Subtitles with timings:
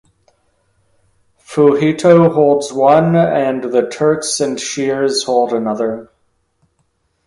[1.39, 6.09] Fuhito holds one, and the Turks and Shears hold another.